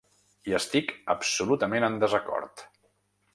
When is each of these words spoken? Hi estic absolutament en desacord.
Hi 0.47 0.53
estic 0.59 0.93
absolutament 1.15 1.87
en 1.89 1.99
desacord. 2.05 2.65